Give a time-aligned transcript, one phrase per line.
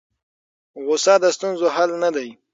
[0.83, 2.29] غوسه د ستونزو حل نه دی.